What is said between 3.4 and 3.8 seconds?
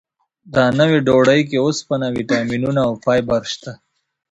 شته.